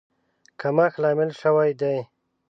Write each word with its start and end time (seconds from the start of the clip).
کمښت 0.59 0.95
لامل 1.03 1.29
شوی 1.41 1.71
دی. 1.81 1.97